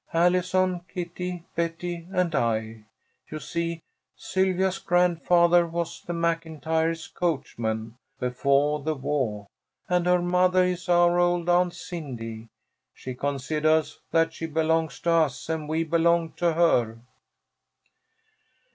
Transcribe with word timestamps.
"Allison, 0.15 0.81
Kitty, 0.91 1.43
Betty, 1.55 2.07
and 2.11 2.33
I. 2.33 2.85
You 3.29 3.37
see, 3.39 3.81
Sylvia's 4.15 4.79
grandfathah 4.79 5.69
was 5.69 6.01
the 6.01 6.13
MacIntyre's 6.13 7.05
coachman 7.05 7.97
befoah 8.19 8.83
the 8.83 8.95
wah, 8.95 9.45
and 9.87 10.07
her 10.07 10.19
mothah 10.19 10.63
is 10.65 10.89
our 10.89 11.19
old 11.19 11.47
Aunt 11.49 11.75
Cindy. 11.75 12.47
She 12.95 13.13
considahs 13.13 13.99
that 14.09 14.33
she 14.33 14.47
belongs 14.47 14.99
to 15.01 15.11
us 15.11 15.47
and 15.49 15.69
we 15.69 15.83
belong 15.83 16.31
to 16.37 16.53
her." 16.53 16.97